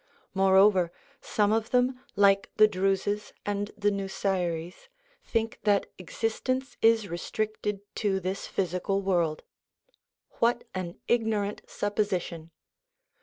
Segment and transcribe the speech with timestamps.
[0.33, 4.87] Moreover, some of them, like the Druses and the Nusairis,
[5.23, 9.43] think that existence is restricted to this physical world.
[10.39, 12.49] What an ignorant supposition